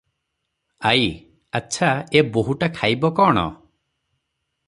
ଆଈ- 0.91 1.03
ଆଚ୍ଛା 1.59 1.91
ଏ 2.21 2.25
ବୋହୂଟା 2.37 2.71
ଖାଇବ 2.79 3.13
କଣ? 3.21 3.47